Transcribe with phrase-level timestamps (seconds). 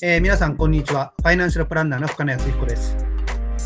[0.00, 1.12] えー、皆さん、こんにちは。
[1.16, 2.96] ファイナンシャルプランナーの深野康彦です。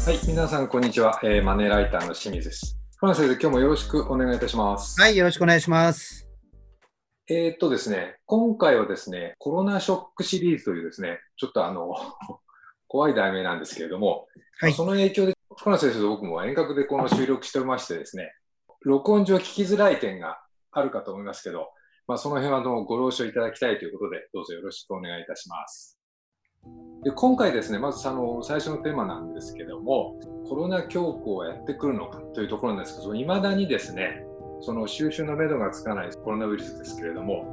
[0.06, 1.20] はい、皆さん、こんにちは。
[1.22, 2.78] えー、マネーライターの清水です。
[2.96, 4.98] 深野先生、今日もよろしくお願いいたします。
[4.98, 6.26] はい、よろしくお願いします。
[7.28, 11.94] えー、っとですね、今回はですね、コロナショックシリーズというですね、ちょっとあの、
[12.88, 14.26] 怖い題名なんですけれども、
[14.58, 18.32] はい、その影響で、深野先生と僕も遠隔でこの収録しておりましてですね、
[18.80, 20.40] 録音上聞きづらい点が
[20.70, 21.68] あるかと思いますけど、
[22.06, 25.98] まあ、その辺はのご了承いただきたいということで、どうぞよろしくお願いいたします。
[27.02, 30.14] で今回ですね、まずあの最初のテーマなんですけども、
[30.48, 34.24] コロナ恐慌はやってくるのかというところなんですけど、いまだにですね、
[34.60, 37.44] その収集のめどがつかないコロナウイルスですけれども、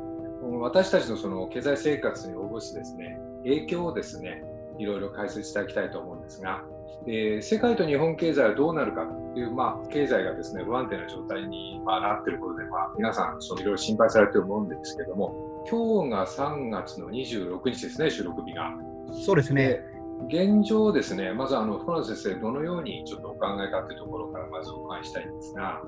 [0.62, 4.44] 私たちのその経済生活に及ぼすですね、影響をですね、
[4.78, 6.64] いろいろ解説していただきたいと思うんですが、
[7.08, 18.89] えー、世界と日本経済はどうなるかという、まあ、経済がですね不安定な状態に、まあ、なっていることで、まあ、皆さんそのいろいろ心配されていると思うんですけども今日が3月の26日ですね収録日が。
[19.14, 19.82] そうですね。
[20.28, 25.82] 現状ですね、まずあの、福野先生、どのようにちょっとお考えかというところからまずお伺いしたいんですが。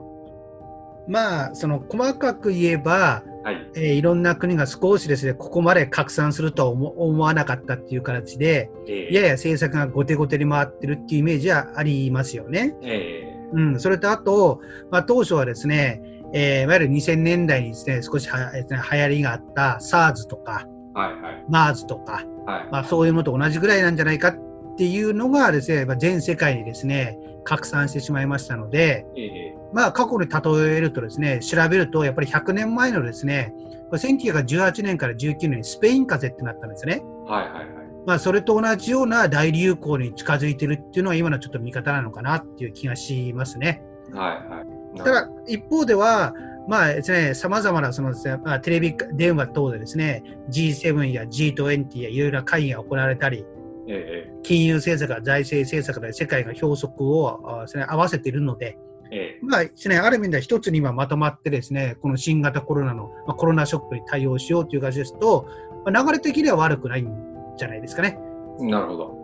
[1.07, 12.75] まあ、その細かく言えば、はいえー、いろんな国が少しですね、ここまで拡散するとは思わなかったっていう形で、えー、やや政策が後手後手に回ってるっていうイメージはありますよね。
[12.83, 14.61] えー、うん、それとあと、
[14.91, 16.01] まあ、当初はですね、
[16.33, 33.53] えー、いわゆる2000年代にですね、少しは、えー、流行りがあった SARS とか、はいはい、MERS とか、はい、まあ、そういうものと同じぐらいなんじゃないかっていうのがですね、全世界にですね、拡散してしまいましたので、えー、まあ、過去に例えるとですね、調べると、やっぱり100年前のですね、
[33.89, 37.03] これ1918年から19年にスペイン風邪ってなったんですね。
[37.25, 37.65] はいはいはい。
[38.05, 43.83] まあ、それと同じような大流行に近づいてるっていうのは今のちょっと見方なのかなっていう気がしますね。
[44.13, 44.97] はいはい。
[44.97, 46.33] ただ、一方では、
[46.67, 53.45] まあですね、様々なそのですね、まあ、テレビ電話等でですね、G7 や G20 やいろいろな会議が行われたり、
[53.87, 58.77] ええ、金融政策、財政政策で世界が標則をです、ね、合わせているので、
[59.11, 65.47] ええ、まあですね、ある意味では一つに今まとまってですね、この新型コロナの、まあ、コロナショックに対応しようという感じですと、
[65.85, 67.11] まあ、流れ的には悪くないん
[67.57, 68.19] じゃないですかね。
[68.59, 69.21] なるほど。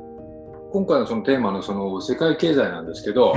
[0.73, 3.35] 今回のそのテーマのその世界経済なんですけど、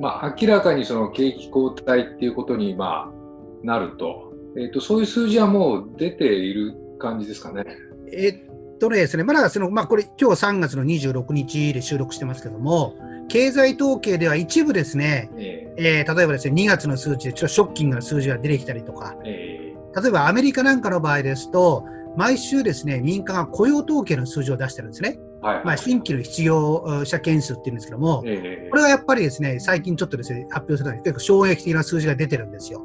[0.00, 3.17] まあ、明らかにその景気後退っていうことにまあ
[3.62, 7.64] なると、えーと、そういう数字はもう出ている感じですかね。
[8.12, 8.32] え
[8.78, 12.96] とですね、まだその、まあ、これ、今日3月の26日で収録してますけども、
[13.28, 21.84] 経済統計では一部ですね、えー、えー、例えばですね、2月の数値でちょっとショッキングな数字が出てきたりとか、えー、例えばアメリカなんかの場合ですと、
[22.16, 25.18] 毎週ですね、民間が雇用統計の数字を出してるんですね。
[25.40, 32.84] はいはい、まあ、新規の失業者件数っていうんですけども、えー、これがやっぱりですね、最近ちょっとですね、発表された結構衝撃的な数字が出てるんですよ。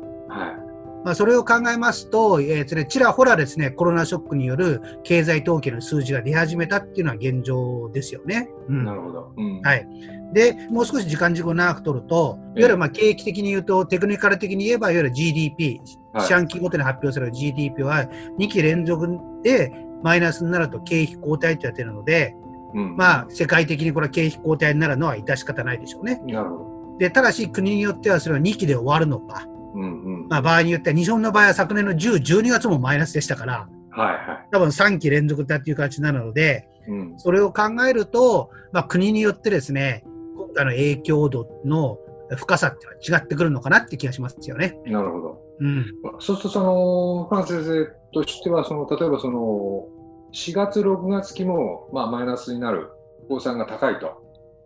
[1.04, 8.50] はいまあ、それを考えますと、えーね、ちらほらですね、コロナショックによる経済統計の数字が出始めたっていうのは現状ですよね。
[8.70, 9.88] うん、なるほど、うん、はい。
[10.34, 15.82] で、もう少し時間軸を長く取ると、いわゆるまあ景気的に言うと、テクニカル的に言えば、いわゆる GDP、
[16.16, 18.06] 四半期ごとに発表される GDP は
[18.40, 19.08] 2期連続
[19.44, 19.72] で
[20.04, 22.36] マイナスになると景気後退ってやってるので、
[22.74, 26.22] うん、まあ、世界的にこれは景気後退になるのは致し方ないでしょうね。
[26.26, 26.98] なるほど。
[27.00, 40.04] で、ただし国によってはそれは2期で終わるのか、うんうん、まあ、場合によっては、日本の場合は昨年の10、12月もマイナスでしたから、はいはい、多分3期連続だっていう形になるので、うん、それを考えると、まあ、国によってですね、
[40.36, 41.98] 今回の影響度の
[42.38, 44.78] 深さっていうのは違ってくるのかなって気がしますよね。
[44.86, 45.42] なるほど。
[45.60, 45.86] うん、
[46.20, 49.88] そうすると、その、フラン先生としては、その、例えばその、
[50.34, 52.90] 4月、6月期も、まあ、マイナスになる、
[53.30, 54.24] 公算が高いと。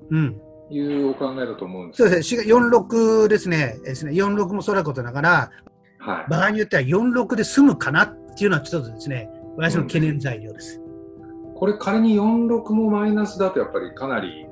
[0.10, 0.42] うん。
[0.70, 4.12] いうお考えだと思うんですそうですね、46ですね、ですね。
[4.12, 5.52] 46もそうなことながら、
[6.00, 10.82] はい、場合によっては46で済むかなっていうのは、ちょっとですね、私の懸念材料です。
[10.82, 14.46] うん、これ、仮に46もマイナスだと、やっぱりかなり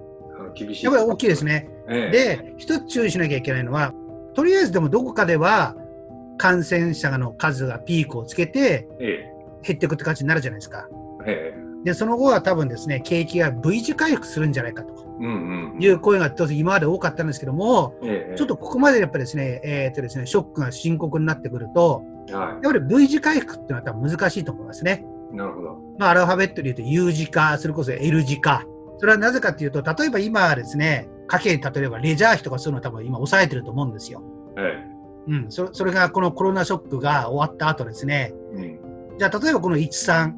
[0.56, 0.86] 厳しい。
[0.86, 1.70] やっぱり大きいですね。
[1.88, 3.94] ええ、で、一つ注意しなきゃいけないのは、
[4.34, 5.76] とりあえずでもどこかでは、
[6.38, 8.88] 感染者の数がピークをつけて、
[9.64, 10.88] 減っていくって感じになるじゃないですか。
[11.26, 11.66] ええ。
[11.86, 25.06] で、その後は多分ですね、景気が V 字回復するんじゃないかという声が当然今まで多かったんですけども、ええ、ちょっとここまでやっぱりですね、えー、っとですね、ショックが深刻になってくると、はい、やっぱり V 字回復っていうのは多分難しいと思いますね。
[25.32, 25.80] なるほど。
[25.98, 28.66] まあ、アルファベットで言うと U 字か、それこそ L 字か。
[28.98, 34.24] それはなぜかというと、例えば今はですね、家計に例えばレジャー費とかそういうのは多分今抑えてると思うんですよ。
[34.58, 34.96] ええ
[35.28, 40.34] うん、そそれがこのコロナショックが終わった後ですね、うん、じゃあ例えばこの13、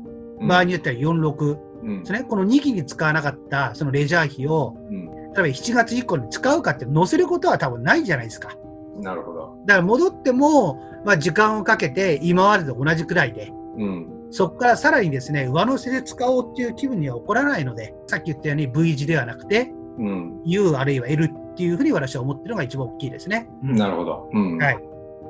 [0.48, 8.56] 場合によっては46、うん、ね、この2期に使わなかったそのレジャー費を、うん、例えば7月以降に使うかって載せることは多分ないじゃないですか。
[9.02, 9.58] なるほど。
[9.66, 23.48] だから戻っても、まあ、時間をかけて今までと同じくらいで、うん、そこからさらにですね、上乗せで使おうっていう気分には起こらないので、さっき言ったように V 字ではなくて、うん、U あるいは L っていうふうに私は思ってるのが一番大きいですね。
[23.64, 24.30] うん、なるほど。
[24.34, 24.78] うん、はい。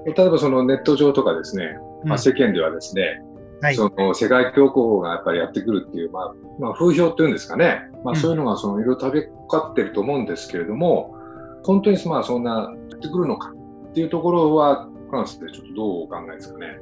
[0.06, 3.22] 例えばそのネット上とかですね、まあ、世間ではですね、
[3.62, 11.16] はい、その世界恐慌がやっぱりやってくるっていう、まあ、まあ、風評っていうんですかね、まあ、そういうのがそのいろいろ食べかってると思うんですけれども、
[11.64, 13.52] 本当にまあそんなやってくるのか
[13.90, 16.80] っていうところは、関してちょっとどうお考えですかね。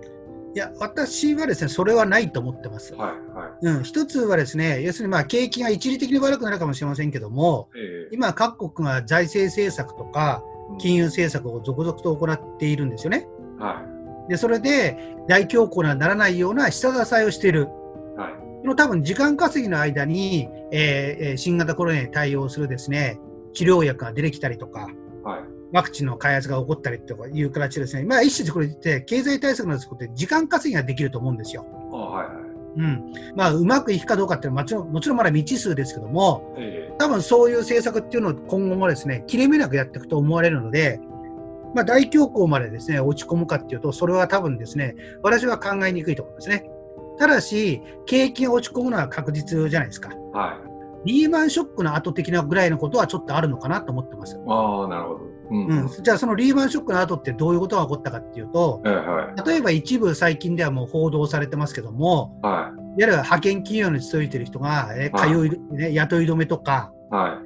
[0.55, 2.95] いや、私はですね、それはないと思ってます。
[2.95, 10.43] はいはい、うん、一つはですね、要するにまあ景気が一時的に悪くなるかもしれませんけども、えー、今、各国が財政政策とか
[10.79, 13.27] 金融政策を続々と行っているんですよね。
[13.59, 13.94] はい
[14.29, 17.67] で、それで大恐慌にならないような下支えをしている。
[18.17, 18.61] はい。
[18.61, 23.19] この多分時間稼ぎの間に、えー、新型コロナに対応するですね、
[23.53, 24.89] 治療薬が出てきたりとか、
[25.23, 25.55] はい。
[25.71, 28.03] ワクチンの開発が起こったりとかいう形ですね。
[28.03, 31.65] まあ一種これって経済対策のですって時間稼ぎができると思うんですよ。
[31.91, 32.35] あはいはい。
[32.77, 33.13] うん。
[33.35, 40.99] まあうまくいくかどうかっていうのはもちろんもちろんまだ未知数ですけども、えー、多分そういう政策っていうのを今後もですね、切れ目なくやっていくと思われるので、
[41.75, 46.69] まあ、大恐慌までですね、落ち込むかっていうと、それは多分ですね、私は考えにくいと思いますね。
[47.19, 50.09] ただし、景気が落ち込むのは確実じゃないですか。
[50.33, 50.57] は
[51.05, 51.11] い。
[51.11, 54.39] リーマンショックの後的なぐらいのことはちょっとあるのかなと思ってます。
[54.47, 55.19] ああ、なるほど。
[55.51, 67.44] うん、うん、じゃあ、そのリーマンショックの後ってどういうことが起こったかっていうと、はいはい、例えば一部最近ではもう報道されてますけども、はい、いわゆる派遣企業に勤めてる人が、え通い、ね、雇い止めとか、はい、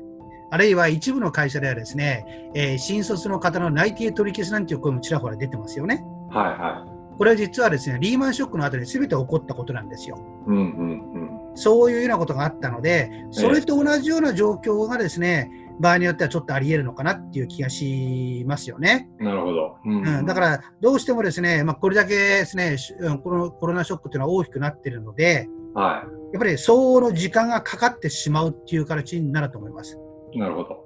[0.51, 6.03] あるいは一部の会社ではですね、えー、新卒の方の内定取り消しなんていう声もちらほら出てますよね。
[6.29, 6.89] はいはい。
[7.17, 10.17] これは実はですね、リーマンショックの後に全て起こったことなんですよ。
[10.47, 11.55] うんうんうん。
[11.55, 15.51] そういうようなことがあったので、それと同じような状況がですね、
[15.81, 19.09] 場合によってはちょっとあり得るのかなっていう気がしますよね。
[19.19, 19.77] なるほど。
[19.85, 22.77] うん、うん、だから、どうしてもですね、まあ、これだけですね、
[23.23, 29.99] このコロナショックというのは大きくなっているので、はい、やっぱり相応の時間がかかってしまうっていう形になると思います。
[30.35, 30.85] なるほど。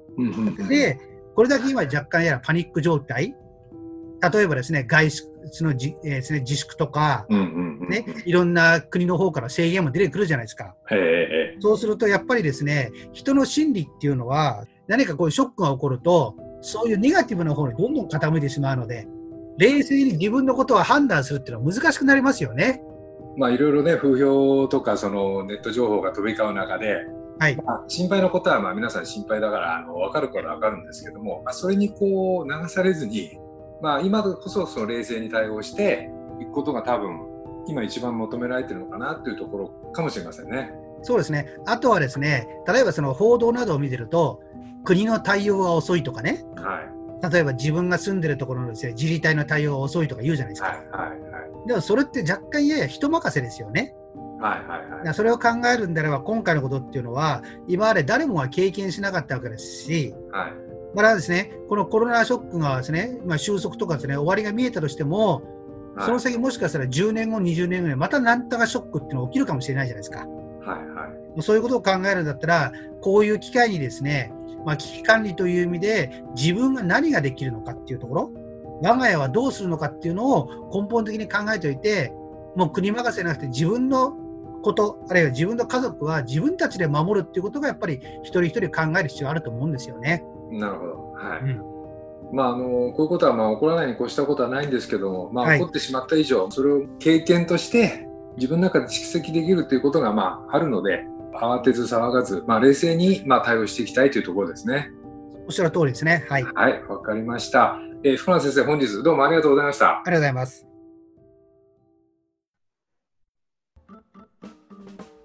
[0.68, 1.00] で、
[1.36, 3.36] これだけ今若干やらパニック状態、
[4.32, 10.76] 例えばですね、外出のじ、えー、ですね、自粛とか、ね、いろんな国の方から制限も出てくるじゃないですか。
[11.60, 19.08] そうすると、やっぱりですね、人の心理っていうのは、何かこういうショックが起こると、そういうネガティブな方にどんどん傾いてしまうので、
[19.58, 22.82] 冷静に自分のことを判断するっていうのは難しくなりますよね。
[23.38, 27.06] まあ、いろいろね、風評とか、そのネット情報が飛び交う中で、
[27.40, 33.38] はい、まあ、心配なことはまあ皆さん心配だからあの分かるから分かるんですけども、まあ、それにこう流されずに、
[33.82, 36.10] まあ、今こそその冷静に対応して
[36.42, 37.28] いくことが多分
[37.68, 40.74] 今一番求められてるのかなというところかもしれませんね。
[41.02, 44.42] そうですねあとはですね例えばその報道などを見てると
[44.86, 50.68] 国の対応が遅いとかね、はい、例えば自分が住んでるところのです、ね、自治体の対応が遅いとか言うじゃないですか。
[50.68, 53.96] はいはいはい、でもそれって若干やや人任せですよね。
[54.44, 60.54] はいはいはい、それを考えるんであれば今回のことっていうのは今まで誰もが経験しなかったわけですし、はい、
[60.94, 65.44] まだですねこのコロナショックがですね、まあ、収束とかですね終わりが見えたとしても、
[65.96, 70.20] はい、その先もしかしたら10年後20年後にまた何とかショックっていうのが起きるかもしれないじゃないですか。
[70.20, 71.08] はいは
[71.38, 74.34] い、そういうことを考えるんだったらこういう機会にですね、
[74.66, 78.32] まあ、危機管理という意味で自分が何ができるのかっていうところ
[78.82, 82.14] 我が家はどうするのかっていうのを根本的に考えておいて
[82.56, 84.23] もう国任せじゃなくて自分の
[84.64, 90.24] こと、あるいは自分の家族は自分たちで守るっていうことがやっぱり一人一人考える必要あると思うんですよね。
[90.50, 90.94] なるほど。
[91.14, 91.40] はい。
[91.42, 91.74] うん
[92.34, 101.06] まあ、あのこういうことはまあ起こらないに越したことはないんですけども、まあ、起こってしまった以上、はい、それを経験として自分の中で蓄積できるということがまああるので
[101.40, 104.90] 慌てず騒がず、まあ、冷静にまあ対応していきたいというところですね。
[105.46, 106.26] おっしゃる通りですね。
[106.28, 106.44] はい。
[106.44, 107.78] はい、わかりました。
[108.04, 109.90] えー、福原先生、本日どうもありがとうございました。
[109.90, 110.73] ありがとうございます。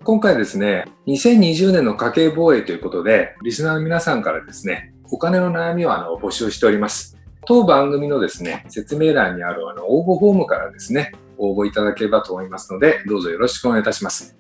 [0.08, 7.18] 今回ですね、2020年の家計防衛ということで、リスナーの皆さんからですね、お金の悩みをあの募集しております。
[7.44, 14.34] 当番組のですね、説明欄にあるあの応募フォームからですね、応募いただければと思いますので、どうぞよろしくお願いいたします。